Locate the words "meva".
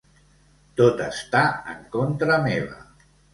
2.47-2.81